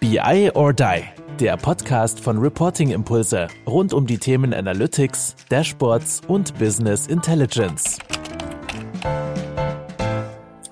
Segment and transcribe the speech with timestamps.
[0.00, 1.02] BI or Die,
[1.38, 7.98] der Podcast von Reporting Impulse rund um die Themen Analytics, Dashboards und Business Intelligence.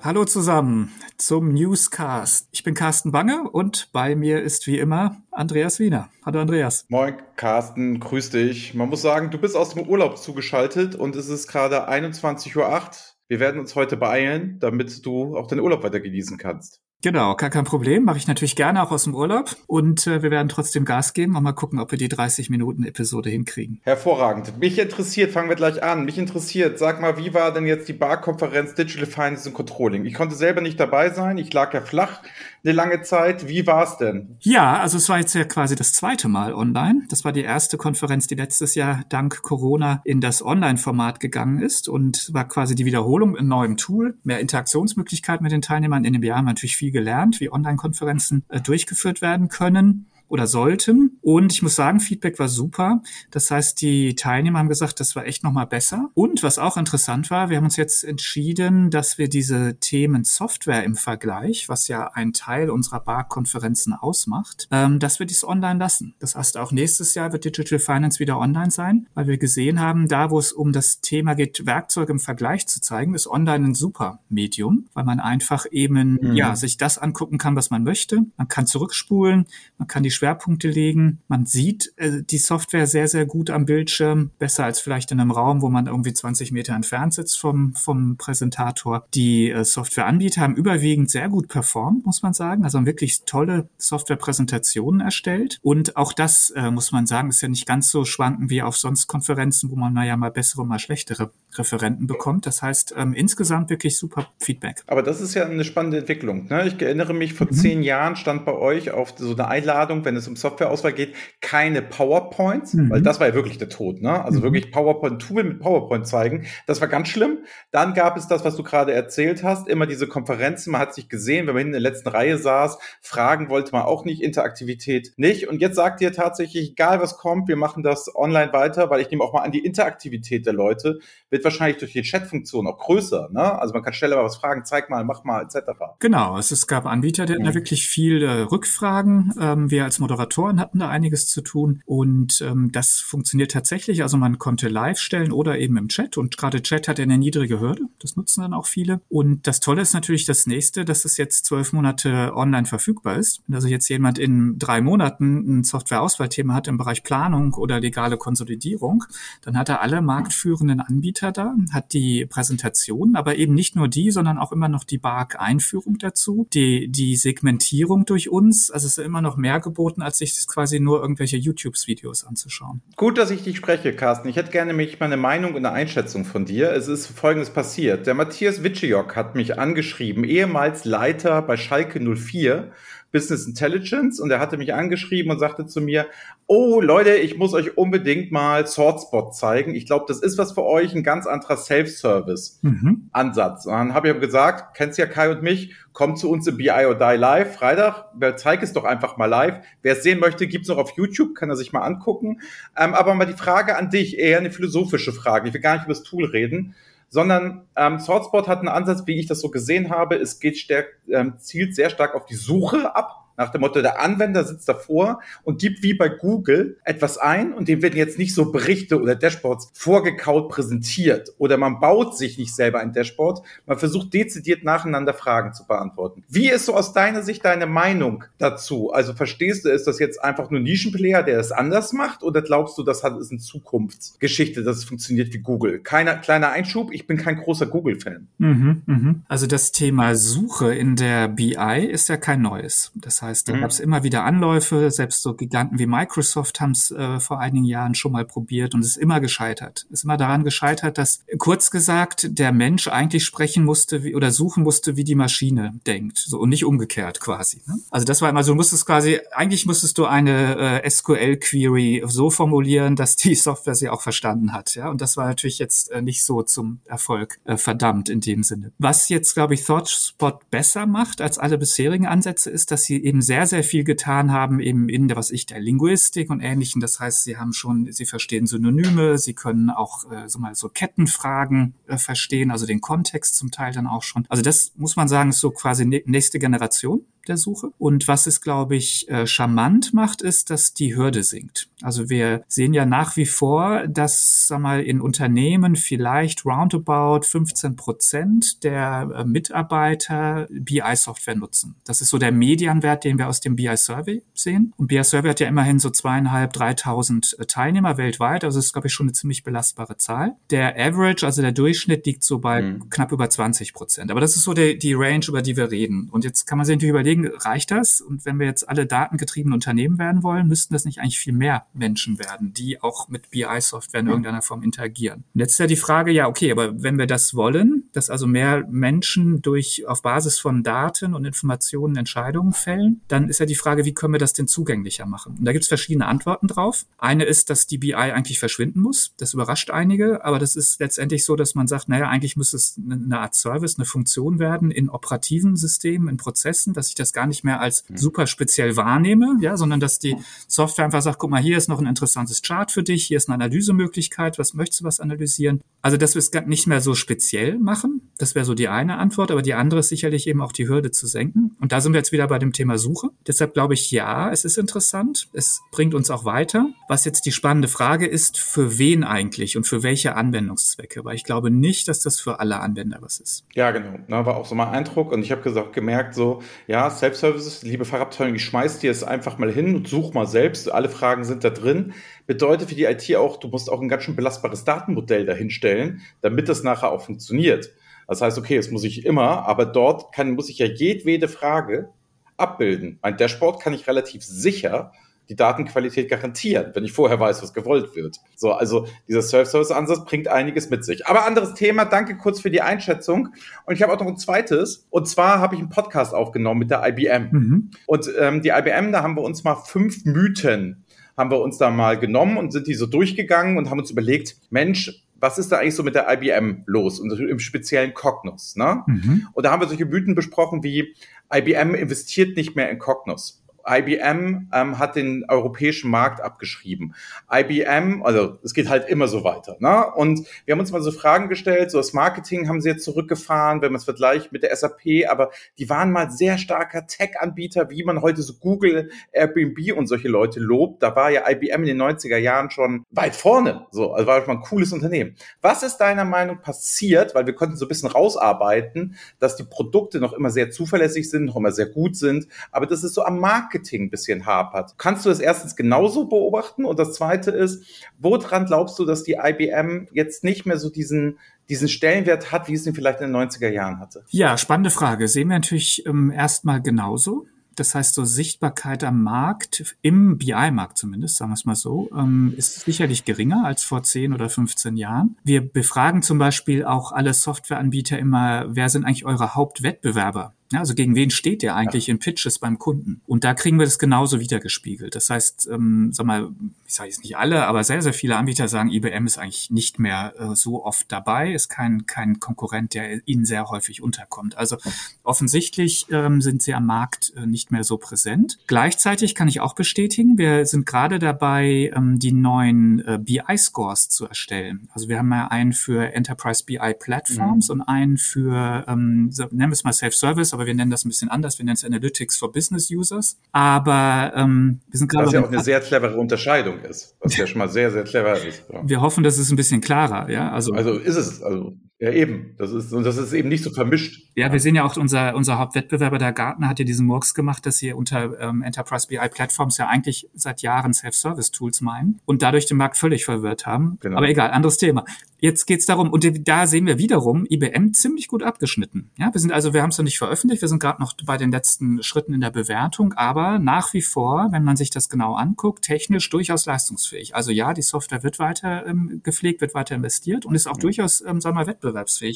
[0.01, 2.47] Hallo zusammen zum Newscast.
[2.51, 6.09] Ich bin Carsten Bange und bei mir ist wie immer Andreas Wiener.
[6.25, 6.87] Hallo Andreas.
[6.89, 8.73] Moin Carsten, grüß dich.
[8.73, 12.89] Man muss sagen, du bist aus dem Urlaub zugeschaltet und es ist gerade 21.08 Uhr.
[13.27, 16.81] Wir werden uns heute beeilen, damit du auch deinen Urlaub weiter genießen kannst.
[17.01, 18.03] Genau, gar kein Problem.
[18.03, 19.55] Mache ich natürlich gerne auch aus dem Urlaub.
[19.67, 22.83] Und äh, wir werden trotzdem Gas geben und mal gucken, ob wir die 30 Minuten
[22.83, 23.79] Episode hinkriegen.
[23.83, 24.59] Hervorragend.
[24.59, 26.03] Mich interessiert, fangen wir gleich an.
[26.03, 30.03] Mich interessiert, sag mal, wie war denn jetzt die Barkonferenz Digital Finance and Controlling?
[30.03, 31.37] Ich konnte selber nicht dabei sein.
[31.37, 32.21] Ich lag ja flach
[32.63, 33.47] eine lange Zeit.
[33.47, 34.37] Wie war's denn?
[34.41, 37.03] Ja, also es war jetzt ja quasi das zweite Mal online.
[37.09, 41.87] Das war die erste Konferenz, die letztes Jahr dank Corona in das Online-Format gegangen ist
[41.87, 46.05] und war quasi die Wiederholung in neuem Tool, mehr Interaktionsmöglichkeiten mit den Teilnehmern.
[46.05, 50.47] In dem Jahr haben wir natürlich viel gelernt, wie Online-Konferenzen äh, durchgeführt werden können oder
[50.47, 51.19] sollten.
[51.21, 53.01] Und ich muss sagen, Feedback war super.
[53.31, 56.09] Das heißt, die Teilnehmer haben gesagt, das war echt nochmal besser.
[56.13, 60.83] Und was auch interessant war, wir haben uns jetzt entschieden, dass wir diese Themen Software
[60.83, 66.15] im Vergleich, was ja ein Teil unserer Bar-Konferenzen ausmacht, ähm, dass wir dies online lassen.
[66.19, 70.07] Das heißt, auch nächstes Jahr wird Digital Finance wieder online sein, weil wir gesehen haben,
[70.07, 73.75] da wo es um das Thema geht, Werkzeuge im Vergleich zu zeigen, ist online ein
[73.75, 76.35] super Medium, weil man einfach eben, mhm.
[76.35, 78.21] ja, sich das angucken kann, was man möchte.
[78.37, 79.45] Man kann zurückspulen,
[79.77, 81.19] man kann die Schwerpunkte legen.
[81.29, 85.31] Man sieht äh, die Software sehr, sehr gut am Bildschirm, besser als vielleicht in einem
[85.31, 89.05] Raum, wo man irgendwie 20 Meter entfernt sitzt vom, vom Präsentator.
[89.13, 92.65] Die äh, Softwareanbieter haben überwiegend sehr gut performt, muss man sagen.
[92.65, 95.59] Also haben wirklich tolle Softwarepräsentationen erstellt.
[95.61, 98.75] Und auch das, äh, muss man sagen, ist ja nicht ganz so schwanken wie auf
[98.75, 102.45] sonst Konferenzen, wo man naja mal bessere, mal schlechtere Referenten bekommt.
[102.45, 104.83] Das heißt, ähm, insgesamt wirklich super Feedback.
[104.87, 106.47] Aber das ist ja eine spannende Entwicklung.
[106.47, 106.67] Ne?
[106.67, 107.53] Ich erinnere mich, vor mhm.
[107.53, 111.83] zehn Jahren stand bei euch auf so eine Einladung, wenn es um Softwareauswahl geht, keine
[111.83, 112.89] PowerPoints, mhm.
[112.89, 114.01] weil das war ja wirklich der Tod.
[114.01, 114.23] Ne?
[114.25, 114.43] Also mhm.
[114.43, 116.47] wirklich PowerPoint-Tool mit PowerPoint zeigen.
[116.65, 117.39] Das war ganz schlimm.
[117.71, 120.71] Dann gab es das, was du gerade erzählt hast, immer diese Konferenzen.
[120.71, 124.03] Man hat sich gesehen, wenn man in der letzten Reihe saß, Fragen wollte man auch
[124.03, 125.47] nicht, Interaktivität nicht.
[125.47, 129.11] Und jetzt sagt ihr tatsächlich, egal was kommt, wir machen das online weiter, weil ich
[129.11, 130.99] nehme auch mal an, die Interaktivität der Leute
[131.29, 133.29] wird wahrscheinlich durch die Chat-Funktion auch größer.
[133.31, 133.59] Ne?
[133.59, 135.69] Also man kann schneller mal was fragen, zeig mal, mach mal, etc.
[135.99, 139.33] Genau, es, es gab Anbieter, die hatten da wirklich viel äh, Rückfragen.
[139.39, 144.03] Ähm, wir als Moderatoren hatten da einiges zu tun und ähm, das funktioniert tatsächlich.
[144.03, 147.59] Also man konnte live stellen oder eben im Chat und gerade Chat hat eine niedrige
[147.59, 147.83] Hürde.
[147.99, 149.01] Das nutzen dann auch viele.
[149.09, 153.41] Und das Tolle ist natürlich das nächste, dass es jetzt zwölf Monate online verfügbar ist.
[153.47, 158.17] Wenn also jetzt jemand in drei Monaten ein Softwareauswahlthema hat im Bereich Planung oder legale
[158.17, 159.03] Konsolidierung,
[159.41, 164.11] dann hat er alle marktführenden Anbieter da, hat die Präsentation, aber eben nicht nur die,
[164.11, 168.71] sondern auch immer noch die BARC-Einführung dazu, die, die Segmentierung durch uns.
[168.71, 172.81] Also es ist immer noch mehr geboten, als sich quasi nur irgendwelche YouTube-Videos anzuschauen.
[172.95, 174.29] Gut, dass ich dich spreche, Carsten.
[174.29, 176.71] Ich hätte gerne mich meine Meinung und eine Einschätzung von dir.
[176.71, 178.07] Es ist Folgendes passiert.
[178.07, 182.71] Der Matthias Witschejok hat mich angeschrieben, ehemals Leiter bei Schalke 04
[183.11, 186.07] Business Intelligence und er hatte mich angeschrieben und sagte zu mir,
[186.45, 189.73] oh Leute, ich muss euch unbedingt mal SwordSpot zeigen.
[189.73, 193.65] Ich glaube, das ist was für euch, ein ganz anderer Self-Service-Ansatz.
[193.65, 193.71] Mhm.
[193.71, 196.69] Und dann habe ich gesagt, kennst ja Kai und mich, kommt zu uns im BI
[196.69, 198.05] or Die live, Freitag,
[198.37, 199.65] zeig es doch einfach mal live.
[199.81, 202.41] Wer es sehen möchte, gibt's noch auf YouTube, kann er sich mal angucken.
[202.77, 205.47] Ähm, aber mal die Frage an dich, eher eine philosophische Frage.
[205.47, 206.75] Ich will gar nicht über das Tool reden
[207.09, 210.15] sondern ähm, SwordSpot hat einen Ansatz, wie ich das so gesehen habe.
[210.15, 213.28] Es geht stärk, ähm, zielt sehr stark auf die Suche ab.
[213.39, 217.69] Nach dem Motto, der Anwender sitzt davor und gibt wie bei Google etwas ein und
[217.69, 222.53] dem werden jetzt nicht so Berichte oder Dashboards vorgekaut präsentiert oder man baut sich nicht
[222.53, 223.41] selber ein Dashboard.
[223.65, 226.25] Man versucht dezidiert nacheinander Fragen zu beantworten.
[226.27, 228.91] Wie ist so aus deiner Sicht deine Meinung dazu?
[228.91, 232.77] Also verstehst du, ist das jetzt einfach nur Nischenplayer, der es anders macht oder glaubst
[232.77, 235.79] du, das hat, ist eine Zukunftsgeschichte, dass es funktioniert wie Google?
[235.79, 238.27] Keiner, kleiner Einschub, ich bin kein großer Google-Fan.
[238.37, 239.15] Mhm, mh.
[239.29, 242.91] Also das Thema Suche in der BI ist ja kein neues.
[242.95, 243.61] Das heißt, heißt, da mhm.
[243.61, 247.65] gab es immer wieder Anläufe, selbst so Giganten wie Microsoft haben es äh, vor einigen
[247.65, 249.85] Jahren schon mal probiert und es ist immer gescheitert.
[249.89, 254.31] Es ist immer daran gescheitert, dass kurz gesagt der Mensch eigentlich sprechen musste wie, oder
[254.31, 257.61] suchen musste, wie die Maschine denkt, so und nicht umgekehrt quasi.
[257.67, 257.79] Ne?
[257.89, 262.29] Also das war immer so, du musstest quasi, eigentlich musstest du eine äh, SQL-Query so
[262.29, 264.75] formulieren, dass die Software sie auch verstanden hat.
[264.75, 268.43] Ja, und das war natürlich jetzt äh, nicht so zum Erfolg äh, verdammt in dem
[268.43, 268.71] Sinne.
[268.77, 273.18] Was jetzt, glaube ich, ThoughtSpot besser macht als alle bisherigen Ansätze, ist, dass sie eben
[273.19, 276.79] eben sehr, sehr viel getan haben, eben in der, was ich, der Linguistik und Ähnlichem.
[276.79, 280.69] Das heißt, sie haben schon, sie verstehen Synonyme, sie können auch äh, so mal so
[280.69, 284.25] Kettenfragen äh, verstehen, also den Kontext zum Teil dann auch schon.
[284.29, 287.71] Also das muss man sagen, ist so quasi nächste Generation der Suche.
[287.77, 291.69] Und was es, glaube ich, äh, charmant macht, ist, dass die Hürde sinkt.
[291.81, 297.75] Also wir sehen ja nach wie vor, dass sag mal, in Unternehmen vielleicht roundabout 15
[297.75, 301.75] Prozent der äh, Mitarbeiter BI-Software nutzen.
[301.85, 304.73] Das ist so der Medianwert, den wir aus dem BI-Survey sehen.
[304.77, 308.43] Und BI-Survey hat ja immerhin so zweieinhalb, dreitausend äh, Teilnehmer weltweit.
[308.43, 310.35] Also das ist, glaube ich, schon eine ziemlich belastbare Zahl.
[310.49, 312.89] Der Average, also der Durchschnitt, liegt so bei mhm.
[312.89, 314.11] knapp über 20 Prozent.
[314.11, 316.09] Aber das ist so die, die Range, über die wir reden.
[316.11, 318.01] Und jetzt kann man sich natürlich überlegen, reicht das?
[318.01, 321.65] Und wenn wir jetzt alle datengetriebene Unternehmen werden wollen, müssten das nicht eigentlich viel mehr
[321.73, 325.23] Menschen werden, die auch mit BI-Software in irgendeiner Form interagieren.
[325.33, 328.27] Und jetzt ist ja die Frage, ja, okay, aber wenn wir das wollen, dass also
[328.27, 333.55] mehr Menschen durch auf Basis von Daten und Informationen Entscheidungen fällen, dann ist ja die
[333.55, 335.37] Frage, wie können wir das denn zugänglicher machen?
[335.37, 336.85] Und da gibt es verschiedene Antworten drauf.
[336.97, 339.13] Eine ist, dass die BI eigentlich verschwinden muss.
[339.17, 342.79] Das überrascht einige, aber das ist letztendlich so, dass man sagt, naja, eigentlich muss es
[342.89, 347.27] eine Art Service, eine Funktion werden in operativen Systemen, in Prozessen, dass ich das gar
[347.27, 347.97] nicht mehr als mhm.
[347.97, 350.15] super speziell wahrnehme, ja, sondern dass die
[350.47, 353.29] Software einfach sagt, guck mal, hier ist noch ein interessantes Chart für dich, hier ist
[353.29, 355.61] eine Analysemöglichkeit, was möchtest du was analysieren?
[355.81, 359.31] Also, dass wir es nicht mehr so speziell machen, das wäre so die eine Antwort,
[359.31, 361.55] aber die andere ist sicherlich eben auch die Hürde zu senken.
[361.61, 363.09] Und da sind wir jetzt wieder bei dem Thema Suche.
[363.25, 366.67] Deshalb glaube ich, ja, es ist interessant, es bringt uns auch weiter.
[366.89, 371.05] Was jetzt die spannende Frage ist, für wen eigentlich und für welche Anwendungszwecke?
[371.05, 373.45] Weil ich glaube nicht, dass das für alle Anwender was ist.
[373.53, 373.99] Ja, genau.
[374.07, 377.85] Da war auch so mein Eindruck und ich habe gesagt, gemerkt so, ja, Self-Services, liebe
[377.85, 380.71] Fachabteilung, ich schmeiß dir es einfach mal hin und such mal selbst.
[380.71, 381.93] Alle Fragen sind da drin.
[382.27, 386.49] Bedeutet für die IT auch, du musst auch ein ganz schön belastbares Datenmodell dahinstellen, damit
[386.49, 387.71] das nachher auch funktioniert.
[388.07, 391.89] Das heißt, okay, das muss ich immer, aber dort kann, muss ich ja jedwede Frage
[392.37, 392.99] abbilden.
[393.01, 394.91] Ein Dashboard kann ich relativ sicher
[395.29, 398.17] die Datenqualität garantieren, wenn ich vorher weiß, was gewollt wird.
[398.35, 401.05] So, also dieser Self-Service-Ansatz bringt einiges mit sich.
[401.05, 403.29] Aber anderes Thema, danke kurz für die Einschätzung.
[403.65, 404.87] Und ich habe auch noch ein zweites.
[404.89, 407.29] Und zwar habe ich einen Podcast aufgenommen mit der IBM.
[407.31, 407.71] Mhm.
[407.85, 410.83] Und ähm, die IBM, da haben wir uns mal fünf Mythen
[411.15, 414.37] haben wir uns da mal genommen und sind die so durchgegangen und haben uns überlegt,
[414.51, 418.55] Mensch, was ist da eigentlich so mit der IBM los und im speziellen Cognos?
[418.55, 418.83] Ne?
[418.87, 419.27] Mhm.
[419.33, 420.95] Und da haben wir solche Mythen besprochen wie
[421.33, 423.38] IBM investiert nicht mehr in Cognos.
[423.69, 426.95] IBM ähm, hat den europäischen Markt abgeschrieben.
[427.31, 429.57] IBM, also es geht halt immer so weiter.
[429.59, 429.85] Ne?
[429.93, 433.61] Und wir haben uns mal so Fragen gestellt, so das Marketing haben sie jetzt zurückgefahren,
[433.61, 435.29] wenn man es vergleicht mit der SAP, aber
[435.59, 440.39] die waren mal sehr starker Tech-Anbieter, wie man heute so Google, Airbnb und solche Leute
[440.39, 440.81] lobt.
[440.81, 443.67] Da war ja IBM in den 90er Jahren schon weit vorne.
[443.71, 445.15] So, also war schon ein cooles Unternehmen.
[445.41, 447.13] Was ist deiner Meinung passiert?
[447.13, 451.25] Weil wir konnten so ein bisschen rausarbeiten, dass die Produkte noch immer sehr zuverlässig sind,
[451.25, 454.75] noch immer sehr gut sind, aber das ist so am Marketing Marketing ein bisschen hapert.
[454.77, 456.65] Kannst du das erstens genauso beobachten?
[456.65, 457.63] Und das zweite ist,
[457.97, 461.17] woran glaubst du, dass die IBM jetzt nicht mehr so diesen
[461.49, 464.03] diesen Stellenwert hat, wie es ihn vielleicht in den 90er Jahren hatte?
[464.09, 465.07] Ja, spannende Frage.
[465.07, 467.25] Sehen wir natürlich ähm, erstmal genauso.
[467.55, 472.35] Das heißt, so Sichtbarkeit am Markt, im BI-Markt zumindest, sagen wir es mal so, ähm,
[472.37, 475.17] ist sicherlich geringer als vor 10 oder 15 Jahren.
[475.23, 480.35] Wir befragen zum Beispiel auch alle Softwareanbieter immer, wer sind eigentlich eure Hauptwettbewerber?
[480.51, 481.93] Ja, also gegen wen steht ihr eigentlich ja.
[481.93, 483.01] in Pitches beim Kunden?
[483.05, 484.95] Und da kriegen wir das genauso wiedergespiegelt.
[484.95, 486.31] Das heißt, ähm, sag mal,
[486.69, 489.79] ich sage jetzt nicht alle, aber sehr, sehr viele Anbieter sagen, IBM ist eigentlich nicht
[489.79, 494.37] mehr äh, so oft dabei, ist kein, kein Konkurrent, der ihnen sehr häufig unterkommt.
[494.37, 494.57] Also
[495.01, 498.37] offensichtlich ähm, sind sie am Markt äh, nicht mehr so präsent.
[498.45, 504.05] Gleichzeitig kann ich auch bestätigen, wir sind gerade dabei, ähm, die neuen äh, BI-Scores zu
[504.05, 504.69] erstellen.
[504.71, 507.61] Also wir haben ja einen für Enterprise BI Platforms mhm.
[507.61, 511.09] und einen für, ähm, nennen wir es mal Self-Service, aber wir nennen das ein bisschen
[511.09, 511.39] anders.
[511.39, 513.17] Wir nennen es Analytics for Business Users.
[513.31, 515.07] Aber ähm, wir sind gerade.
[515.07, 518.13] Was ja auch eine sehr clevere Unterscheidung ist, was ja schon mal sehr, sehr clever
[518.13, 518.43] ist.
[518.51, 518.61] Ja.
[518.63, 520.31] Wir hoffen, dass es ein bisschen klarer, ja.
[520.31, 521.21] Also, also ist es.
[521.21, 522.35] Also ja, eben.
[522.37, 524.05] Das ist, und das ist eben nicht so vermischt.
[524.15, 527.45] Ja, wir sehen ja auch, unser, unser Hauptwettbewerber, der Gartner, hat ja diesen Murks gemacht,
[527.45, 532.47] dass sie unter ähm, Enterprise BI Platforms ja eigentlich seit Jahren Self-Service-Tools meinen und dadurch
[532.47, 533.77] den Markt völlig verwirrt haben.
[533.79, 533.97] Genau.
[533.97, 534.83] Aber egal, anderes Thema.
[535.21, 538.89] Jetzt geht's darum, und da sehen wir wiederum IBM ziemlich gut abgeschnitten.
[538.97, 541.17] Ja, wir sind also, wir haben es noch nicht veröffentlicht, wir sind gerade noch bei
[541.17, 545.15] den letzten Schritten in der Bewertung, aber nach wie vor, wenn man sich das genau
[545.15, 547.15] anguckt, technisch durchaus leistungsfähig.
[547.15, 550.61] Also ja, die Software wird weiter ähm, gepflegt, wird weiter investiert und ist auch mhm.
[550.61, 551.68] durchaus, ähm, sagen wir mal, wettbewerbsfähig,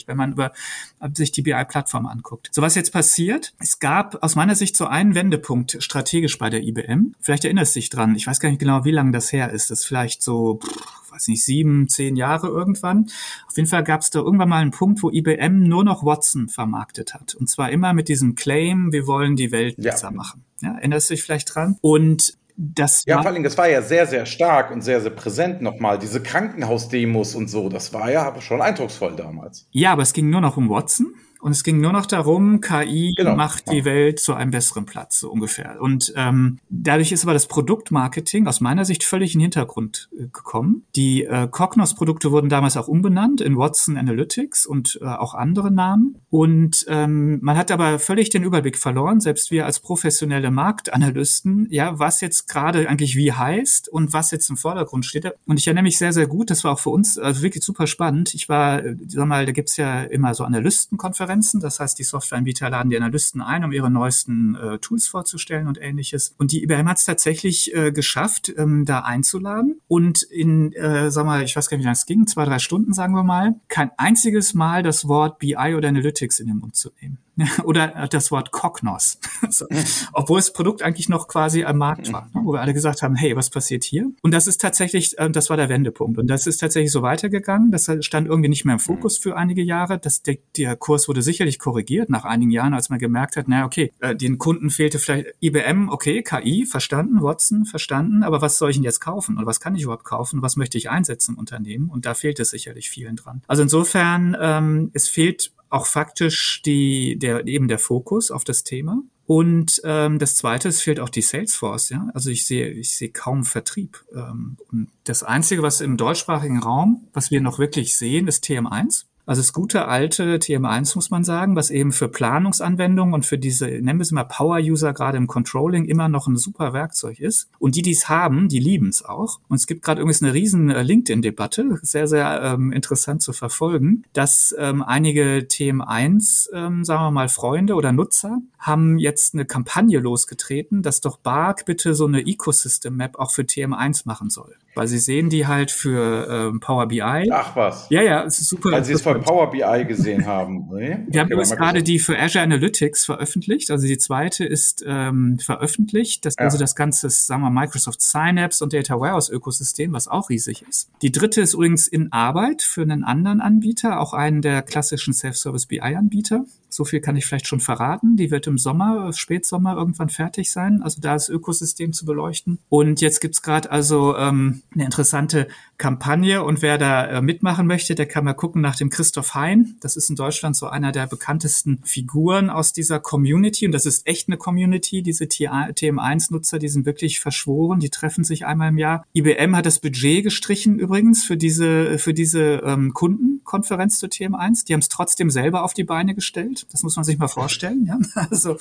[0.08, 0.52] wenn man über,
[1.00, 2.50] äh, sich die BI-Plattform anguckt.
[2.52, 6.64] So was jetzt passiert, es gab aus meiner Sicht so einen Wendepunkt strategisch bei der
[6.64, 7.16] IBM.
[7.20, 9.72] Vielleicht erinnerst du dich dran, ich weiß gar nicht genau, wie lange das her ist.
[9.72, 13.08] Das ist vielleicht so, pff, weiß nicht, sieben, zehn Jahre irgendwann.
[13.48, 16.50] Auf jeden Fall gab es da irgendwann mal einen Punkt, wo IBM nur noch Watson
[16.50, 17.36] vermarktet hat.
[17.36, 20.44] Und zwar immer mit diesem Claim, wir wollen die Welt besser machen.
[20.62, 21.78] Ja, erinnerst du dich vielleicht dran?
[21.82, 25.62] Und das ja, vor allem, das war ja sehr, sehr stark und sehr, sehr präsent
[25.62, 26.00] nochmal.
[26.00, 29.68] Diese Krankenhausdemos und so, das war ja schon eindrucksvoll damals.
[29.72, 33.14] Ja, aber es ging nur noch um Watson Und es ging nur noch darum, KI
[33.18, 33.36] genau.
[33.36, 35.82] macht die Welt zu einem besseren Platz, so ungefähr.
[35.82, 40.28] Und ähm, dadurch ist aber das Produktmarketing aus meiner Sicht völlig in den Hintergrund äh,
[40.28, 40.86] gekommen.
[40.96, 46.16] Die äh, Cognos-Produkte wurden damals auch umbenannt in Watson Analytics und äh, auch andere Namen.
[46.30, 52.00] Und ähm, man hat aber völlig den Überblick verloren, selbst wir als professionelle Marktanalysten, ja,
[52.00, 55.30] was jetzt gerade eigentlich wie heißt und was jetzt im Vordergrund steht.
[55.46, 57.86] Und ich erinnere mich sehr, sehr gut, das war auch für uns also wirklich super
[57.86, 58.34] spannend.
[58.34, 62.70] Ich war, äh, sag mal, da gibt's ja immer so Analystenkonferenzen, das heißt, die Softwareanbieter
[62.70, 66.36] laden die Analysten ein, um ihre neuesten äh, Tools vorzustellen und ähnliches.
[66.38, 71.26] Und die IBM hat es tatsächlich äh, geschafft, ähm, da einzuladen und in, äh, sag
[71.26, 73.56] mal, ich weiß gar nicht, wie lange es ging, zwei, drei Stunden, sagen wir mal,
[73.68, 77.18] kein einziges Mal das Wort BI oder Analytics in den Mund zu nehmen.
[77.64, 79.20] Oder das Wort Cognos.
[79.50, 79.66] so.
[80.12, 82.42] Obwohl das Produkt eigentlich noch quasi am Markt war, ne?
[82.44, 84.12] wo wir alle gesagt haben, hey, was passiert hier?
[84.22, 86.18] Und das ist tatsächlich, äh, das war der Wendepunkt.
[86.20, 87.72] Und das ist tatsächlich so weitergegangen.
[87.72, 89.98] Das stand irgendwie nicht mehr im Fokus für einige Jahre.
[89.98, 93.66] Das, der, der Kurs wurde sicherlich korrigiert nach einigen Jahren, als man gemerkt hat, naja,
[93.66, 98.70] okay, äh, den Kunden fehlte vielleicht IBM, okay, KI, verstanden, Watson, verstanden, aber was soll
[98.70, 99.38] ich denn jetzt kaufen?
[99.38, 100.42] Oder was kann ich überhaupt kaufen?
[100.42, 101.90] Was möchte ich einsetzen im Unternehmen?
[101.90, 103.42] Und da fehlt es sicherlich vielen dran.
[103.48, 109.02] Also insofern, ähm, es fehlt auch faktisch die, der, eben der Fokus auf das Thema.
[109.26, 111.90] Und ähm, das Zweite, es fehlt auch die Salesforce.
[111.90, 112.10] Ja?
[112.14, 114.04] Also ich sehe, ich sehe kaum Vertrieb.
[114.14, 119.06] Ähm, und das Einzige, was im deutschsprachigen Raum, was wir noch wirklich sehen, ist TM1.
[119.26, 123.68] Also das gute alte TM1 muss man sagen, was eben für Planungsanwendungen und für diese,
[123.68, 127.48] nennen wir es mal Power-User gerade im Controlling immer noch ein super Werkzeug ist.
[127.60, 129.40] Und die, die es haben, die lieben es auch.
[129.48, 134.04] Und es gibt gerade übrigens eine riesen äh, LinkedIn-Debatte, sehr, sehr ähm, interessant zu verfolgen,
[134.14, 140.00] dass ähm, einige TM1, ähm, sagen wir mal, Freunde oder Nutzer haben jetzt eine Kampagne
[140.00, 144.56] losgetreten, dass doch Bark bitte so eine Ecosystem-Map auch für TM1 machen soll.
[144.76, 147.30] Weil sie sehen die halt für ähm, Power BI.
[147.32, 147.88] Ach was.
[147.90, 148.72] Ja, ja, es ist super.
[148.72, 150.70] Es von Power BI gesehen haben.
[150.74, 150.98] Nee?
[151.08, 153.70] Wir okay, haben jetzt gerade die für Azure Analytics veröffentlicht.
[153.70, 156.26] Also die zweite ist ähm, veröffentlicht.
[156.26, 156.46] Das, ja.
[156.46, 160.90] Also das ganze, sagen wir Microsoft Synapse und Data Warehouse Ökosystem, was auch riesig ist.
[161.02, 165.68] Die dritte ist übrigens in Arbeit für einen anderen Anbieter, auch einen der klassischen Self-Service
[165.68, 166.46] BI Anbieter.
[166.74, 168.18] So viel kann ich vielleicht schon verraten.
[168.18, 170.82] Die wird im Sommer, Spätsommer irgendwann fertig sein.
[170.82, 172.58] Also da ist Ökosystem zu beleuchten.
[172.68, 176.44] Und jetzt gibt's gerade also ähm, eine interessante Kampagne.
[176.44, 179.78] Und wer da äh, mitmachen möchte, der kann mal gucken nach dem Christoph Hein.
[179.82, 183.66] Das ist in Deutschland so einer der bekanntesten Figuren aus dieser Community.
[183.66, 185.04] Und das ist echt eine Community.
[185.04, 187.80] Diese TM1-Nutzer, die sind wirklich verschworen.
[187.80, 189.06] Die treffen sich einmal im Jahr.
[189.14, 194.66] IBM hat das Budget gestrichen übrigens für diese, für diese ähm, Kundenkonferenz zur TM1.
[194.66, 196.63] Die haben es trotzdem selber auf die Beine gestellt.
[196.72, 197.86] Das muss man sich mal vorstellen.
[197.86, 197.98] Ja?
[198.32, 198.58] Also,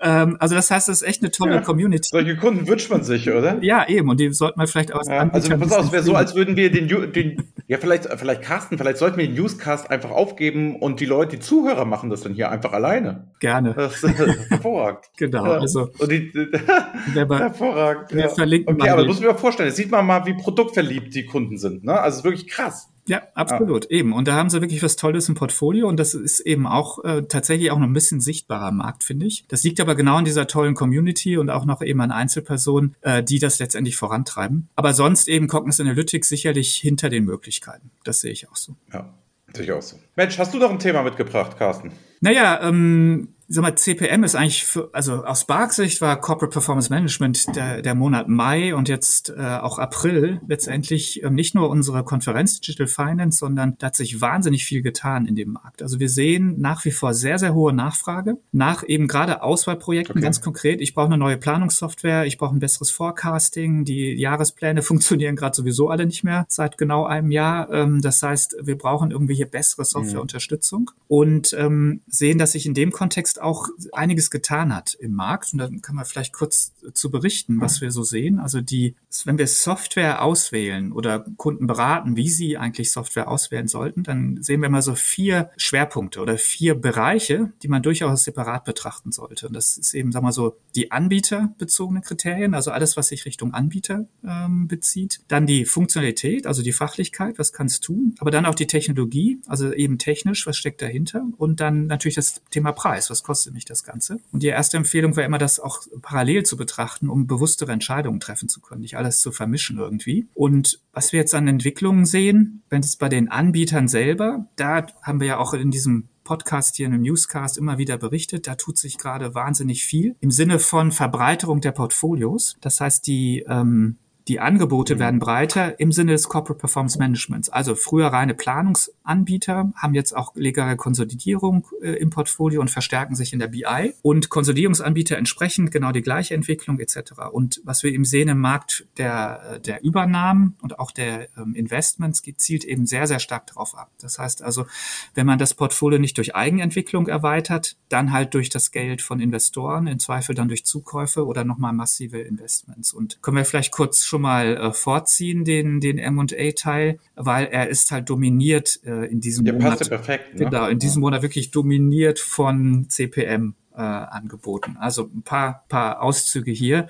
[0.00, 2.08] ähm, also das heißt, das ist echt eine tolle ja, Community.
[2.10, 3.62] Solche Kunden wünscht man sich, oder?
[3.62, 4.08] Ja, eben.
[4.08, 5.06] Und die sollten wir vielleicht aus.
[5.08, 8.42] Ja, also pass auf, es wäre so, als würden wir den, den, ja vielleicht, vielleicht
[8.42, 12.22] Carsten, vielleicht sollten wir den Newscast einfach aufgeben und die Leute, die Zuhörer machen das
[12.22, 13.28] dann hier einfach alleine.
[13.40, 13.74] Gerne.
[13.74, 14.18] Das ist
[14.50, 15.04] hervorragend.
[15.16, 15.44] genau.
[15.44, 15.90] Also.
[15.98, 16.32] Und die,
[17.14, 18.12] hervorragend.
[18.12, 18.28] Wir ja.
[18.28, 19.68] verlinken okay, aber das muss ich mir vorstellen.
[19.68, 21.84] Jetzt sieht man mal, wie produktverliebt die Kunden sind.
[21.84, 21.92] Ne?
[21.92, 22.91] Also es ist wirklich krass.
[23.06, 23.90] Ja, absolut, ah.
[23.90, 24.12] eben.
[24.12, 27.22] Und da haben sie wirklich was Tolles im Portfolio und das ist eben auch äh,
[27.22, 29.44] tatsächlich auch noch ein bisschen sichtbarer Markt, finde ich.
[29.48, 33.22] Das liegt aber genau in dieser tollen Community und auch noch eben an Einzelpersonen, äh,
[33.22, 34.68] die das letztendlich vorantreiben.
[34.76, 37.90] Aber sonst eben Cogniz Analytics sicherlich hinter den Möglichkeiten.
[38.04, 38.76] Das sehe ich auch so.
[38.92, 39.12] Ja,
[39.52, 39.98] sehe ich auch so.
[40.14, 41.90] Mensch, hast du doch ein Thema mitgebracht, Carsten?
[42.22, 47.54] Naja, ähm, sag mal, CPM ist eigentlich, für, also aus Spark-Sicht war Corporate Performance Management
[47.54, 52.60] der, der Monat Mai und jetzt äh, auch April letztendlich ähm, nicht nur unsere Konferenz
[52.60, 55.82] Digital Finance, sondern da hat sich wahnsinnig viel getan in dem Markt.
[55.82, 60.22] Also wir sehen nach wie vor sehr, sehr hohe Nachfrage nach eben gerade Auswahlprojekten, okay.
[60.22, 60.80] ganz konkret.
[60.80, 65.90] Ich brauche eine neue Planungssoftware, ich brauche ein besseres Forecasting, die Jahrespläne funktionieren gerade sowieso
[65.90, 67.70] alle nicht mehr seit genau einem Jahr.
[67.70, 71.04] Ähm, das heißt, wir brauchen irgendwie hier bessere Softwareunterstützung mhm.
[71.08, 75.54] und ähm, sehen, dass sich in dem Kontext auch einiges getan hat im Markt.
[75.54, 78.38] Und dann kann man vielleicht kurz zu berichten, was wir so sehen.
[78.38, 84.02] Also die, wenn wir Software auswählen oder Kunden beraten, wie sie eigentlich Software auswählen sollten,
[84.02, 89.10] dann sehen wir mal so vier Schwerpunkte oder vier Bereiche, die man durchaus separat betrachten
[89.10, 89.48] sollte.
[89.48, 93.24] Und das ist eben, sagen wir mal so, die anbieterbezogenen Kriterien, also alles, was sich
[93.24, 95.20] Richtung Anbieter ähm, bezieht.
[95.28, 99.40] Dann die Funktionalität, also die Fachlichkeit, was kannst du tun, aber dann auch die Technologie,
[99.46, 103.64] also eben technisch, was steckt dahinter und dann natürlich das Thema Preis, was kostet mich
[103.64, 104.20] das Ganze?
[104.32, 108.48] Und die erste Empfehlung war immer, das auch parallel zu betrachten, um bewusstere Entscheidungen treffen
[108.48, 110.28] zu können, nicht alles zu vermischen irgendwie.
[110.34, 115.20] Und was wir jetzt an Entwicklungen sehen, wenn es bei den Anbietern selber, da haben
[115.20, 118.78] wir ja auch in diesem Podcast hier in einem Newscast immer wieder berichtet, da tut
[118.78, 122.56] sich gerade wahnsinnig viel im Sinne von Verbreiterung der Portfolios.
[122.60, 123.96] Das heißt, die ähm,
[124.28, 125.00] Die Angebote mhm.
[125.00, 127.48] werden breiter im Sinne des Corporate Performance Managements.
[127.48, 133.32] Also früher reine Planungsanbieter haben jetzt auch legale Konsolidierung äh, im Portfolio und verstärken sich
[133.32, 133.94] in der BI.
[134.02, 137.12] Und Konsolidierungsanbieter entsprechend genau die gleiche Entwicklung etc.
[137.32, 142.22] Und was wir eben sehen im Markt der, der Übernahmen und auch der ähm, Investments
[142.36, 143.90] zielt eben sehr, sehr stark darauf ab.
[144.00, 144.66] Das heißt also,
[145.14, 149.86] wenn man das Portfolio nicht durch Eigenentwicklung erweitert, dann halt durch das Geld von Investoren,
[149.86, 152.92] im Zweifel dann durch Zukäufe oder nochmal massive Investments.
[152.92, 157.90] Und können wir vielleicht kurz schon mal äh, vorziehen, den, den M&A-Teil, weil er ist
[157.90, 159.78] halt dominiert äh, in diesem Der Monat.
[159.78, 160.34] Passt perfekt.
[160.34, 160.44] Ne?
[160.44, 163.54] Genau, in diesem Monat wirklich dominiert von CPM.
[163.74, 164.76] Äh, angeboten.
[164.78, 166.88] Also ein paar, paar Auszüge hier.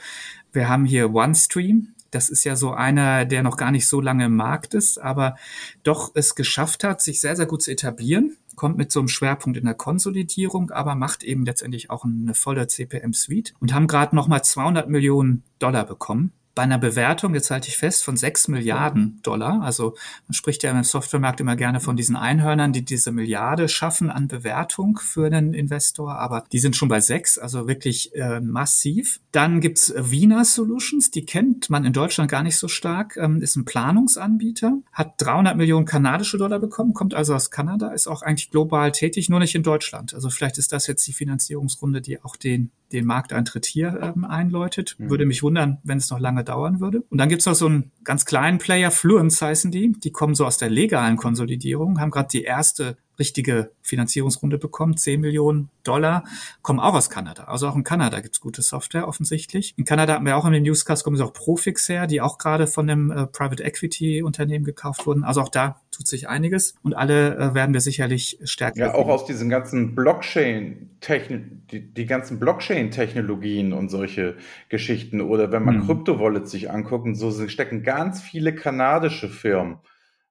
[0.52, 1.94] Wir haben hier OneStream.
[2.10, 5.36] Das ist ja so einer, der noch gar nicht so lange im Markt ist, aber
[5.84, 9.56] doch es geschafft hat, sich sehr, sehr gut zu etablieren kommt mit so einem Schwerpunkt
[9.56, 14.44] in der Konsolidierung, aber macht eben letztendlich auch eine volle CPM-Suite und haben gerade nochmal
[14.44, 19.62] 200 Millionen Dollar bekommen bei einer Bewertung, jetzt halte ich fest, von sechs Milliarden Dollar.
[19.62, 19.94] Also
[20.26, 24.28] man spricht ja im Softwaremarkt immer gerne von diesen Einhörnern, die diese Milliarde schaffen an
[24.28, 29.20] Bewertung für einen Investor, aber die sind schon bei sechs, also wirklich äh, massiv.
[29.32, 33.56] Dann gibt's Wiener Solutions, die kennt man in Deutschland gar nicht so stark, ähm, ist
[33.56, 38.50] ein Planungsanbieter, hat 300 Millionen kanadische Dollar bekommen, kommt also aus Kanada, ist auch eigentlich
[38.50, 40.12] global tätig, nur nicht in Deutschland.
[40.12, 44.96] Also vielleicht ist das jetzt die Finanzierungsrunde, die auch den den Markteintritt hier ähm, einläutet.
[44.98, 45.10] Mhm.
[45.10, 47.02] Würde mich wundern, wenn es noch lange dauern würde.
[47.10, 49.92] Und dann gibt's noch so einen ganz kleinen Player, Fluence heißen die.
[49.92, 55.20] Die kommen so aus der legalen Konsolidierung, haben gerade die erste richtige Finanzierungsrunde bekommt, 10
[55.20, 56.24] Millionen Dollar,
[56.62, 57.44] kommen auch aus Kanada.
[57.44, 59.74] Also auch in Kanada gibt's gute Software offensichtlich.
[59.76, 62.66] In Kanada hatten wir auch in den Newscast, kommen auch Profix her, die auch gerade
[62.66, 65.22] von einem äh, Private Equity Unternehmen gekauft wurden.
[65.22, 68.78] Also auch da tut sich einiges und alle äh, werden wir sicherlich stärker.
[68.78, 74.36] Ja, auch aus diesen ganzen Blockchain Techn die, die ganzen Blockchain-Technologien und solche
[74.68, 75.86] Geschichten oder wenn man hm.
[75.86, 79.78] Kryptowallets sich anguckt, so stecken ganz viele kanadische Firmen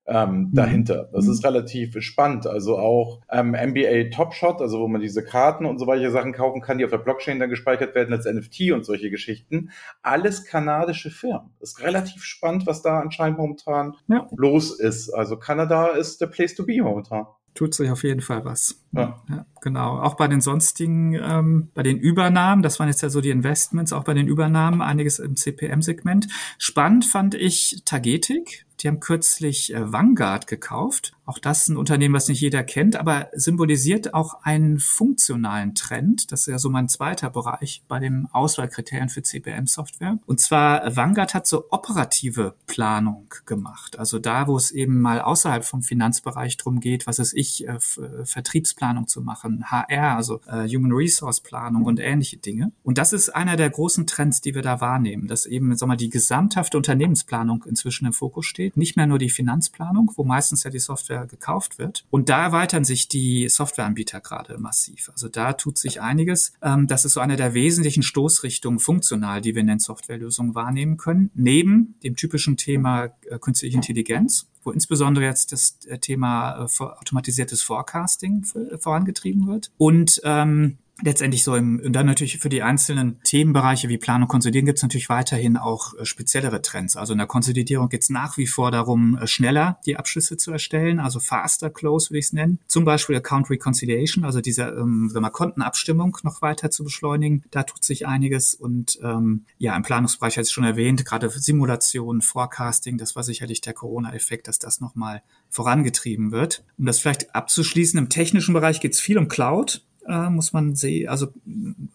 [0.06, 0.54] ähm, mhm.
[0.54, 1.10] dahinter.
[1.14, 2.48] Das ist relativ spannend.
[2.48, 6.34] Also auch ähm, NBA Top Shot, also wo man diese Karten und so weiter Sachen
[6.34, 9.72] kaufen kann, die auf der Blockchain dann gespeichert werden als NFT und solche Geschichten.
[10.02, 11.52] Alles kanadische Firmen.
[11.60, 14.28] Das ist relativ spannend, was da anscheinend momentan ja.
[14.36, 15.10] los ist.
[15.12, 18.82] Also Kanada ist der Place to be momentan tut sich auf jeden Fall was.
[18.94, 19.22] Ja.
[19.30, 19.46] ja.
[19.62, 20.00] genau.
[20.00, 23.94] Auch bei den sonstigen, ähm, bei den Übernahmen, das waren jetzt ja so die Investments,
[23.94, 26.28] auch bei den Übernahmen einiges im CPM-Segment.
[26.58, 28.66] Spannend fand ich Tagetik.
[28.82, 31.14] Die haben kürzlich äh, Vanguard gekauft.
[31.26, 36.32] Auch das ist ein Unternehmen, was nicht jeder kennt, aber symbolisiert auch einen funktionalen Trend.
[36.32, 40.18] Das ist ja so mein zweiter Bereich bei den Auswahlkriterien für CPM-Software.
[40.26, 44.00] Und zwar Vanguard hat so operative Planung gemacht.
[44.00, 47.76] Also da, wo es eben mal außerhalb vom Finanzbereich drum geht, was ist ich, äh,
[47.76, 52.72] äh Vertriebsplanung zu machen, HR, also äh, Human Resource Planung und ähnliche Dinge.
[52.84, 55.96] Und das ist einer der großen Trends, die wir da wahrnehmen, dass eben, sag mal,
[55.96, 60.64] die gesamthafte Unternehmensplanung inzwischen im Fokus steht steht, nicht mehr nur die Finanzplanung, wo meistens
[60.64, 62.06] ja die Software gekauft wird.
[62.10, 65.10] Und da erweitern sich die Softwareanbieter gerade massiv.
[65.14, 66.54] Also da tut sich einiges.
[66.62, 70.98] Ähm, das ist so eine der wesentlichen Stoßrichtungen funktional, die wir in den Softwarelösungen wahrnehmen
[70.98, 76.84] können, neben dem typischen Thema äh, künstliche Intelligenz wo insbesondere jetzt das äh, Thema äh,
[76.84, 78.46] automatisiertes Forecasting
[78.80, 79.72] vorangetrieben wird.
[79.80, 84.28] Und ähm, letztendlich so im, und dann natürlich für die einzelnen Themenbereiche wie Plan und
[84.28, 86.96] Konsolidieren gibt es natürlich weiterhin auch äh, speziellere Trends.
[86.96, 90.52] Also in der Konsolidierung geht es nach wie vor darum, äh, schneller die Abschlüsse zu
[90.52, 92.60] erstellen, also faster close würde ich es nennen.
[92.68, 97.44] Zum Beispiel Account Reconciliation, also diese ähm, wenn man Kontenabstimmung noch weiter zu beschleunigen.
[97.52, 102.22] Da tut sich einiges und ähm, ja, im Planungsbereich hatte ich schon erwähnt, gerade Simulation,
[102.22, 106.64] Forecasting, das war sicherlich der Corona-Effekt, dass das nochmal vorangetrieben wird.
[106.78, 110.76] Um das vielleicht abzuschließen, im technischen Bereich geht es viel um Cloud äh, muss man
[110.76, 111.28] sehen, also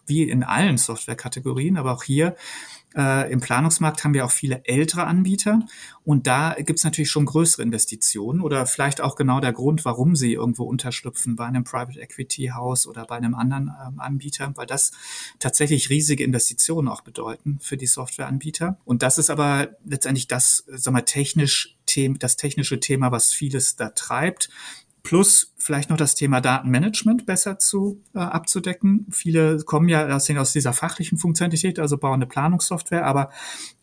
[0.06, 2.36] wie in allen Softwarekategorien, aber auch hier
[2.96, 5.60] äh, im Planungsmarkt haben wir auch viele ältere Anbieter
[6.04, 10.16] und da gibt es natürlich schon größere Investitionen oder vielleicht auch genau der Grund, warum
[10.16, 14.66] sie irgendwo unterschlüpfen bei einem Private Equity Haus oder bei einem anderen ähm, Anbieter, weil
[14.66, 14.92] das
[15.38, 18.78] tatsächlich riesige Investitionen auch bedeuten für die Softwareanbieter.
[18.84, 21.76] Und das ist aber letztendlich das, sagen wir, technisch
[22.18, 24.50] das technische Thema, was vieles da treibt
[25.06, 29.06] plus vielleicht noch das Thema Datenmanagement besser zu äh, abzudecken.
[29.12, 33.30] Viele kommen ja aus, aus dieser fachlichen Funktionalität, also bauen eine Planungssoftware, aber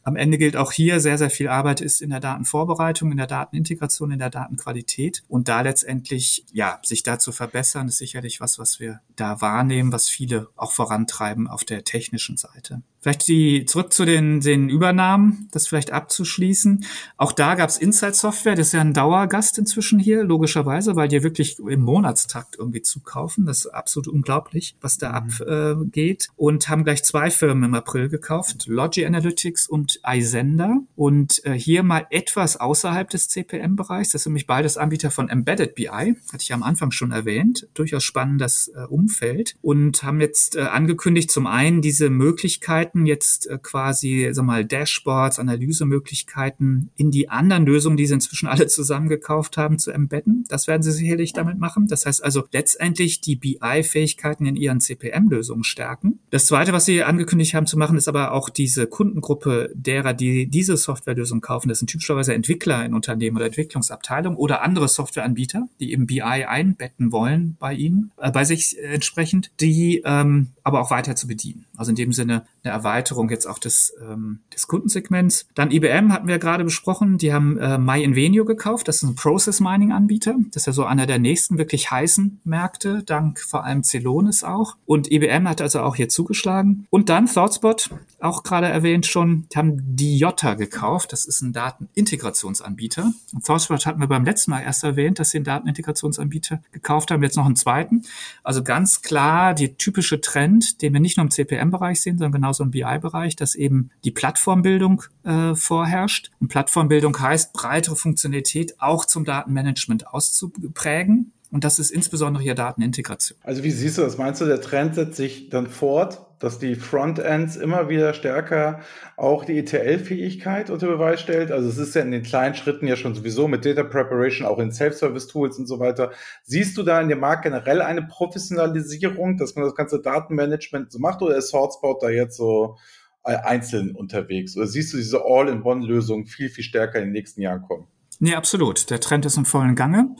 [0.03, 3.27] am Ende gilt auch hier, sehr, sehr viel Arbeit ist in der Datenvorbereitung, in der
[3.27, 5.23] Datenintegration, in der Datenqualität.
[5.29, 9.93] Und da letztendlich, ja, sich da zu verbessern, ist sicherlich was, was wir da wahrnehmen,
[9.93, 12.83] was viele auch vorantreiben auf der technischen Seite.
[13.03, 16.85] Vielleicht die zurück zu den, den Übernahmen, das vielleicht abzuschließen.
[17.17, 21.09] Auch da gab es Inside Software, das ist ja ein Dauergast inzwischen hier, logischerweise, weil
[21.09, 23.45] die wirklich im Monatstakt irgendwie zukaufen.
[23.45, 25.75] Das ist absolut unglaublich, was da mhm.
[25.75, 26.27] abgeht.
[26.29, 30.77] Äh, und haben gleich zwei Firmen im April gekauft, Logi Analytics und iSender.
[30.95, 34.11] Und äh, hier mal etwas außerhalb des CPM-Bereichs.
[34.11, 37.67] Das sind nämlich beides Anbieter von Embedded BI, hatte ich am Anfang schon erwähnt.
[37.73, 39.57] Durchaus spannendes äh, Umfeld.
[39.61, 44.65] Und haben jetzt äh, angekündigt, zum einen diese Möglichkeit, Möglichkeiten, jetzt äh, quasi, sag mal,
[44.65, 50.45] Dashboards, Analysemöglichkeiten in die anderen Lösungen, die sie inzwischen alle zusammengekauft haben, zu embedden.
[50.49, 51.87] Das werden sie sicherlich damit machen.
[51.87, 56.19] Das heißt also letztendlich die BI-Fähigkeiten in ihren CPM-Lösungen stärken.
[56.29, 60.47] Das zweite, was sie angekündigt haben zu machen, ist aber auch diese Kundengruppe derer, die
[60.47, 61.69] diese Softwarelösung kaufen.
[61.69, 67.11] Das sind typischerweise Entwickler in Unternehmen oder Entwicklungsabteilungen oder andere Softwareanbieter, die eben BI einbetten
[67.11, 71.65] wollen bei ihnen, äh, bei sich entsprechend, die ähm, aber auch weiter zu bedienen.
[71.83, 75.47] Also in dem Sinne eine Erweiterung jetzt auch des, ähm, des Kundensegments.
[75.53, 79.59] Dann IBM hatten wir gerade besprochen, die haben äh, MyInvenio gekauft, das ist ein Process
[79.59, 80.35] Mining Anbieter.
[80.51, 84.77] Das ist ja so einer der nächsten wirklich heißen Märkte, dank vor allem Celonis auch.
[84.85, 86.87] Und IBM hat also auch hier zugeschlagen.
[86.89, 87.89] Und dann ThoughtSpot,
[88.21, 93.11] auch gerade erwähnt schon, die haben Diota gekauft, das ist ein Datenintegrationsanbieter.
[93.33, 97.21] Und ThoughtSpot hatten wir beim letzten Mal erst erwähnt, dass sie einen Datenintegrationsanbieter gekauft haben,
[97.23, 98.03] jetzt noch einen zweiten.
[98.41, 101.29] Also ganz klar die typische Trend, den wir nicht nur im
[101.73, 106.31] CPM-Bereich sehen, sondern genauso im BI-Bereich, dass eben die Plattformbildung äh, vorherrscht.
[106.39, 111.33] Und Plattformbildung heißt, breitere Funktionalität auch zum Datenmanagement auszuprägen.
[111.51, 113.37] Und das ist insbesondere hier Datenintegration.
[113.43, 114.17] Also wie siehst du das?
[114.17, 118.81] Meinst du, der Trend setzt sich dann fort, dass die Frontends immer wieder stärker
[119.15, 121.51] auch die ETL-Fähigkeit unter Beweis stellt?
[121.51, 124.59] Also es ist ja in den kleinen Schritten ja schon sowieso mit Data Preparation, auch
[124.59, 126.11] in Self-Service-Tools und so weiter.
[126.43, 130.99] Siehst du da in dem Markt generell eine Professionalisierung, dass man das ganze Datenmanagement so
[130.99, 132.77] macht oder ist Sortspot da jetzt so
[133.23, 134.57] einzeln unterwegs?
[134.57, 137.87] Oder siehst du diese All-in-One-Lösung viel, viel stärker in den nächsten Jahren kommen?
[138.23, 138.89] Nee, absolut.
[138.89, 140.15] Der Trend ist im vollen Gange.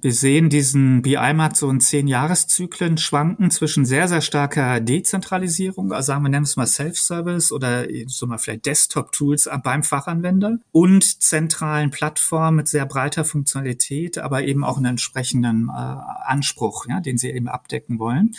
[0.00, 6.08] Wir sehen diesen BI-Markt so in zehn Jahreszyklen schwanken zwischen sehr, sehr starker Dezentralisierung, also
[6.08, 11.92] sagen wir, nennen es mal Self-Service oder so mal vielleicht Desktop-Tools beim Fachanwender und zentralen
[11.92, 17.30] Plattformen mit sehr breiter Funktionalität, aber eben auch einen entsprechenden äh, Anspruch, ja, den sie
[17.30, 18.32] eben abdecken wollen.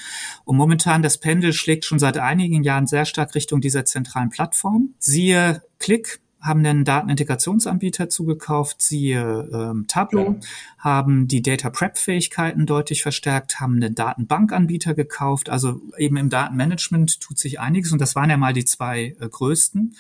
[0.43, 4.93] Und momentan das Pendel schlägt schon seit einigen Jahren sehr stark Richtung dieser zentralen Plattform.
[4.99, 10.47] Siehe Click, haben einen Datenintegrationsanbieter zugekauft, siehe ähm, Tableau, ja.
[10.77, 15.49] haben die Data Prep Fähigkeiten deutlich verstärkt, haben einen Datenbankanbieter gekauft.
[15.49, 19.27] Also eben im Datenmanagement tut sich einiges und das waren ja mal die zwei äh,
[19.27, 19.95] größten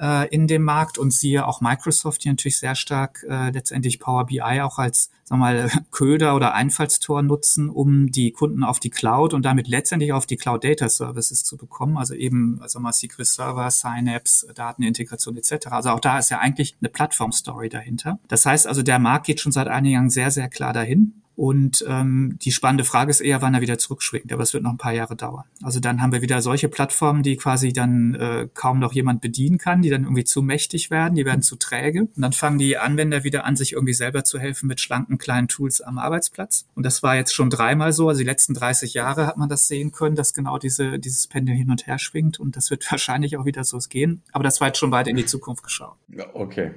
[0.00, 4.26] äh, in dem Markt und siehe auch Microsoft, die natürlich sehr stark äh, letztendlich Power
[4.26, 9.34] BI auch als sag mal, Köder oder Einfallstor nutzen, um die Kunden auf die Cloud
[9.34, 11.96] und damit letztendlich auf die Cloud Data Services zu bekommen.
[11.96, 15.68] Also eben, also mal SQL Server, Synapse, Datenintegration etc.
[15.70, 18.18] Also auch da ist ja eigentlich eine Plattform-Story dahinter.
[18.28, 21.23] Das heißt also, der Markt geht schon seit einigen Jahren sehr, sehr klar dahin.
[21.36, 24.32] Und ähm, die spannende Frage ist eher, wann er wieder zurückschwingt.
[24.32, 25.44] Aber es wird noch ein paar Jahre dauern.
[25.62, 29.58] Also dann haben wir wieder solche Plattformen, die quasi dann äh, kaum noch jemand bedienen
[29.58, 32.02] kann, die dann irgendwie zu mächtig werden, die werden zu träge.
[32.02, 35.48] Und dann fangen die Anwender wieder an, sich irgendwie selber zu helfen mit schlanken kleinen
[35.48, 36.66] Tools am Arbeitsplatz.
[36.74, 38.08] Und das war jetzt schon dreimal so.
[38.08, 41.56] Also die letzten 30 Jahre hat man das sehen können, dass genau diese, dieses Pendel
[41.56, 42.38] hin und her schwingt.
[42.38, 44.22] Und das wird wahrscheinlich auch wieder so gehen.
[44.32, 45.96] Aber das war jetzt schon weit in die Zukunft geschaut.
[46.08, 46.72] Ja, okay.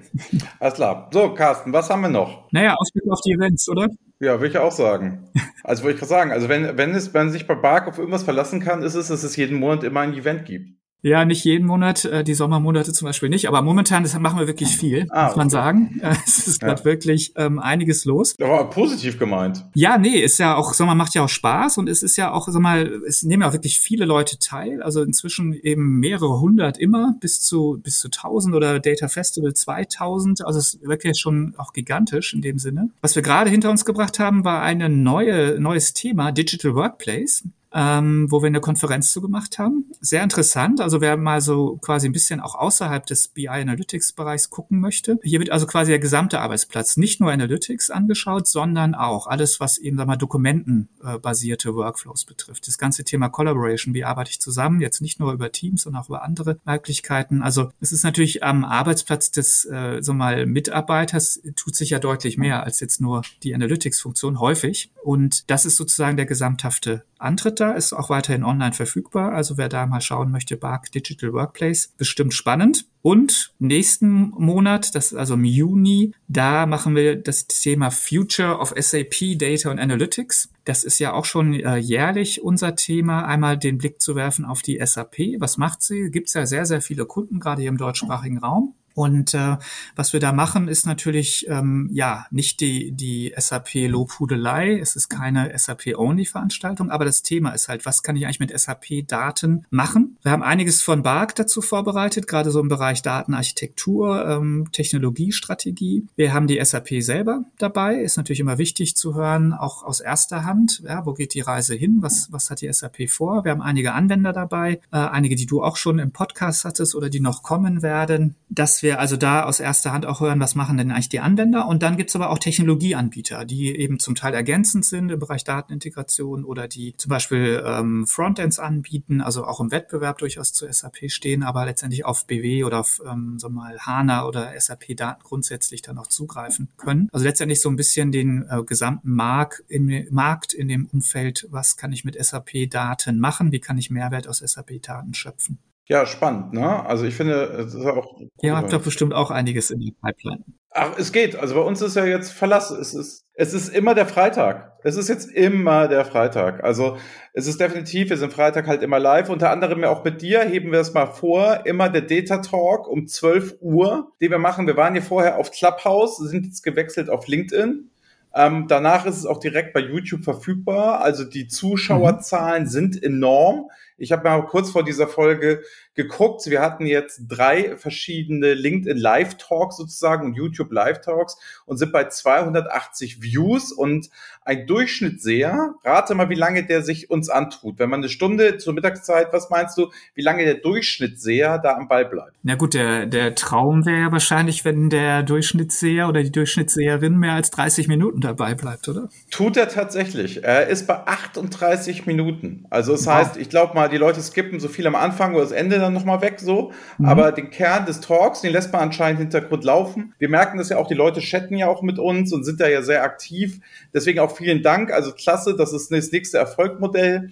[0.59, 1.09] Alles klar.
[1.13, 2.51] So, Carsten, was haben wir noch?
[2.51, 3.87] Naja, Ausblick auf die Events, oder?
[4.19, 5.31] Ja, würde ich auch sagen.
[5.63, 8.23] Also wollte ich gerade sagen, also wenn, wenn es, wenn sich bei Bark auf irgendwas
[8.23, 10.79] verlassen kann, ist es, dass es jeden Monat immer ein Event gibt.
[11.07, 14.47] Ja, nicht jeden Monat, äh, die Sommermonate zum Beispiel nicht, aber momentan das machen wir
[14.47, 15.53] wirklich viel, ah, muss man okay.
[15.53, 16.01] sagen.
[16.27, 18.35] Es ist gerade wirklich ähm, einiges los.
[18.41, 19.65] Aber positiv gemeint.
[19.73, 22.47] Ja, nee, ist ja auch, Sommer macht ja auch Spaß und es ist ja auch,
[22.49, 26.77] sag mal, es nehmen ja auch wirklich viele Leute teil, also inzwischen eben mehrere hundert
[26.77, 31.53] immer, bis zu, bis zu tausend oder Data Festival 2000, also es ist wirklich schon
[31.57, 32.89] auch gigantisch in dem Sinne.
[33.01, 38.27] Was wir gerade hinter uns gebracht haben, war ein neue, neues Thema, Digital Workplace ähm,
[38.29, 39.85] wo wir eine Konferenz zu gemacht haben.
[39.99, 40.81] Sehr interessant.
[40.81, 45.19] Also wer mal so quasi ein bisschen auch außerhalb des BI Analytics Bereichs gucken möchte.
[45.23, 49.77] Hier wird also quasi der gesamte Arbeitsplatz, nicht nur Analytics angeschaut, sondern auch alles, was
[49.77, 52.67] eben, sag mal, dokumentenbasierte Workflows betrifft.
[52.67, 56.09] Das ganze Thema Collaboration, wie arbeite ich zusammen, jetzt nicht nur über Teams, sondern auch
[56.09, 57.41] über andere Möglichkeiten.
[57.41, 62.37] Also es ist natürlich am Arbeitsplatz des, äh, so mal, Mitarbeiters tut sich ja deutlich
[62.37, 64.91] mehr als jetzt nur die Analytics-Funktion häufig.
[65.03, 69.33] Und das ist sozusagen der gesamthafte Antritt da, ist auch weiterhin online verfügbar.
[69.33, 72.85] Also wer da mal schauen möchte, Bark Digital Workplace, bestimmt spannend.
[73.01, 78.73] Und nächsten Monat, das ist also im Juni, da machen wir das Thema Future of
[78.77, 80.49] SAP Data and Analytics.
[80.65, 84.61] Das ist ja auch schon äh, jährlich unser Thema, einmal den Blick zu werfen auf
[84.61, 85.39] die SAP.
[85.39, 86.11] Was macht sie?
[86.11, 88.73] Gibt es ja sehr, sehr viele Kunden, gerade hier im deutschsprachigen Raum.
[88.97, 89.57] Und äh,
[89.95, 94.79] was wir da machen, ist natürlich ähm, ja nicht die, die SAP-Lobhudelei.
[94.79, 99.67] Es ist keine SAP-Only-Veranstaltung, aber das Thema ist halt, was kann ich eigentlich mit SAP-Daten
[99.69, 100.17] machen?
[100.23, 106.07] Wir haben einiges von BARC dazu vorbereitet, gerade so im Bereich Datenarchitektur, ähm, Technologiestrategie.
[106.15, 107.97] Wir haben die SAP selber dabei.
[107.97, 110.81] Ist natürlich immer wichtig zu hören, auch aus erster Hand.
[110.83, 111.99] Ja, wo geht die Reise hin?
[112.01, 113.43] Was, was hat die SAP vor?
[113.43, 117.11] Wir haben einige Anwender dabei, äh, einige, die du auch schon im Podcast hattest oder
[117.11, 118.33] die noch kommen werden.
[118.49, 121.67] Das wir also da aus erster Hand auch hören, was machen denn eigentlich die Anwender.
[121.67, 126.43] Und dann gibt's aber auch Technologieanbieter, die eben zum Teil ergänzend sind im Bereich Datenintegration
[126.43, 131.43] oder die zum Beispiel ähm, Frontends anbieten, also auch im Wettbewerb durchaus zu SAP stehen,
[131.43, 136.07] aber letztendlich auf BW oder auf ähm, so mal HANA oder SAP-Daten grundsätzlich dann auch
[136.07, 137.09] zugreifen können.
[137.11, 141.77] Also letztendlich so ein bisschen den äh, gesamten Markt in, Markt in dem Umfeld, was
[141.77, 145.59] kann ich mit SAP-Daten machen, wie kann ich Mehrwert aus SAP-Daten schöpfen.
[145.87, 146.85] Ja, spannend, ne?
[146.85, 148.19] Also ich finde, es ist auch.
[148.41, 150.43] Ihr habt doch bestimmt auch einiges in der Pipeline.
[150.71, 151.35] Ach, es geht.
[151.37, 152.71] Also bei uns ist ja jetzt Verlass.
[152.71, 154.73] Es ist, es ist immer der Freitag.
[154.83, 156.63] Es ist jetzt immer der Freitag.
[156.63, 156.97] Also
[157.33, 159.29] es ist definitiv, wir sind Freitag halt immer live.
[159.29, 161.65] Unter anderem ja auch mit dir heben wir es mal vor.
[161.65, 164.67] Immer der Data Talk um 12 Uhr, den wir machen.
[164.67, 167.89] Wir waren hier vorher auf Clubhouse, sind jetzt gewechselt auf LinkedIn.
[168.35, 171.01] Ähm, danach ist es auch direkt bei YouTube verfügbar.
[171.01, 172.69] Also die Zuschauerzahlen mhm.
[172.69, 173.69] sind enorm.
[173.97, 175.63] Ich habe mal kurz vor dieser Folge
[175.95, 176.45] geguckt.
[176.45, 181.91] Wir hatten jetzt drei verschiedene LinkedIn Live Talks sozusagen und YouTube Live Talks und sind
[181.91, 184.09] bei 280 Views und
[184.45, 185.73] ein Durchschnittsseher.
[185.83, 187.79] Rate mal, wie lange der sich uns antut.
[187.79, 191.87] Wenn man eine Stunde zur Mittagszeit, was meinst du, wie lange der Durchschnittsseher da am
[191.87, 192.33] Ball bleibt?
[192.43, 197.33] Na gut, der, der Traum wäre ja wahrscheinlich, wenn der Durchschnittsseher oder die Durchschnittsseherin mehr
[197.33, 199.09] als 30 Minuten dabei bleibt, oder?
[199.31, 200.43] Tut er tatsächlich.
[200.43, 202.65] Er ist bei 38 Minuten.
[202.69, 203.15] Also das wow.
[203.15, 205.93] heißt, ich glaube mal, die Leute skippen so viel am Anfang oder das Ende dann
[205.93, 206.71] nochmal weg so.
[206.97, 207.05] Mhm.
[207.05, 210.13] Aber den Kern des Talks, den lässt man anscheinend Hintergrund laufen.
[210.17, 212.67] Wir merken das ja auch, die Leute chatten ja auch mit uns und sind da
[212.67, 213.59] ja sehr aktiv.
[213.93, 214.91] Deswegen auch vielen Dank.
[214.91, 217.31] Also klasse, das ist das nächste Erfolgmodell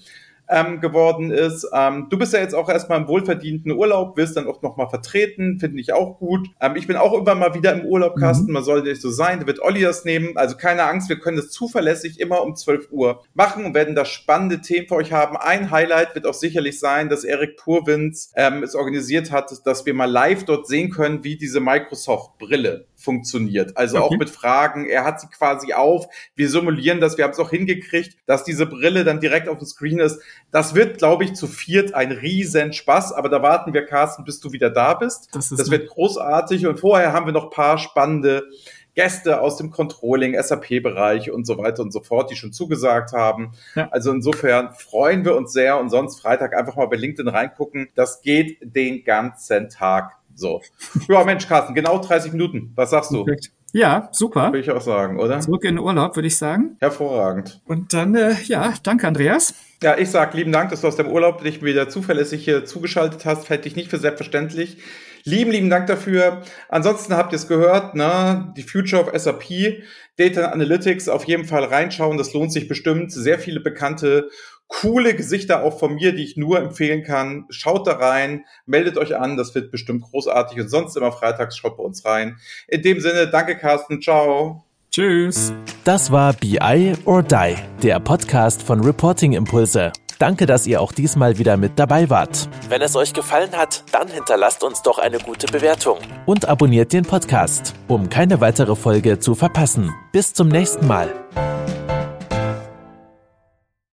[0.49, 1.67] ähm, geworden ist.
[1.73, 5.59] Ähm, du bist ja jetzt auch erstmal im wohlverdienten Urlaub, wirst dann auch nochmal vertreten,
[5.59, 6.47] finde ich auch gut.
[6.61, 8.53] Ähm, ich bin auch irgendwann mal wieder im Urlaub, Carsten, mhm.
[8.53, 10.37] man sollte nicht so sein, da wird Olli das nehmen.
[10.37, 14.05] Also keine Angst, wir können das zuverlässig immer um 12 Uhr machen und werden da
[14.05, 15.37] spannende Themen für euch haben.
[15.37, 19.93] Ein Highlight wird auch sicherlich sein, dass Erik Purwins ähm, es organisiert hat, dass wir
[19.93, 23.77] mal live dort sehen können, wie diese Microsoft-Brille funktioniert.
[23.77, 24.05] Also okay.
[24.05, 24.85] auch mit Fragen.
[24.85, 26.07] Er hat sie quasi auf.
[26.35, 27.17] Wir simulieren das.
[27.17, 30.21] Wir haben es auch hingekriegt, dass diese Brille dann direkt auf dem Screen ist.
[30.55, 33.11] Das wird, glaube ich, zu viert ein riesen Spaß.
[33.11, 35.27] Aber da warten wir, Carsten, bis du wieder da bist.
[35.33, 36.65] Das, das wird großartig.
[36.65, 38.45] Und vorher haben wir noch paar spannende
[38.93, 43.51] Gäste aus dem Controlling, SAP-Bereich und so weiter und so fort, die schon zugesagt haben.
[43.75, 43.89] Ja.
[43.91, 47.89] Also insofern freuen wir uns sehr und sonst Freitag einfach mal bei LinkedIn reingucken.
[47.93, 50.13] Das geht den ganzen Tag.
[50.35, 50.61] So.
[51.09, 52.71] Ja, Mensch, Carsten, genau 30 Minuten.
[52.75, 53.25] Was sagst du?
[53.25, 53.51] Perfekt.
[53.75, 54.53] Ja, super.
[54.53, 55.41] Würde ich auch sagen, oder?
[55.41, 56.77] Zurück in den Urlaub, würde ich sagen.
[56.79, 57.59] Hervorragend.
[57.65, 59.53] Und dann, äh, ja, danke, Andreas.
[59.83, 63.25] Ja, ich sag lieben Dank, dass du aus dem Urlaub dich wieder zuverlässig hier zugeschaltet
[63.25, 63.47] hast.
[63.47, 64.77] Fällt dich nicht für selbstverständlich.
[65.25, 66.43] Lieben, lieben Dank dafür.
[66.69, 68.53] Ansonsten habt ihr es gehört, ne?
[68.55, 69.83] Die Future of SAP,
[70.15, 72.17] Data Analytics, auf jeden Fall reinschauen.
[72.17, 73.11] Das lohnt sich bestimmt.
[73.11, 74.29] Sehr viele bekannte
[74.67, 77.45] coole Gesichter auch von mir, die ich nur empfehlen kann.
[77.49, 81.77] Schaut da rein, meldet euch an, das wird bestimmt großartig und sonst immer freitags schaut
[81.77, 82.37] bei uns rein.
[82.67, 84.65] In dem Sinne, danke Carsten, ciao.
[84.91, 85.53] Tschüss.
[85.83, 89.91] Das war BI or Die, der Podcast von Reporting Impulse.
[90.19, 92.47] Danke, dass ihr auch diesmal wieder mit dabei wart.
[92.69, 97.03] Wenn es euch gefallen hat, dann hinterlasst uns doch eine gute Bewertung und abonniert den
[97.03, 99.93] Podcast, um keine weitere Folge zu verpassen.
[100.13, 101.13] Bis zum nächsten Mal.